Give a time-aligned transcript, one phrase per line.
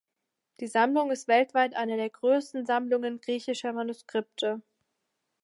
[0.61, 4.63] Die Sammlung ist weltweit eine der größten Sammlungen griechischer Manuskripte.